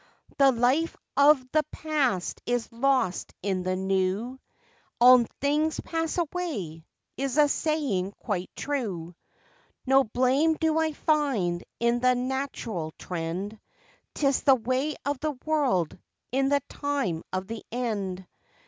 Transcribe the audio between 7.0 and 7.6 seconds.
is a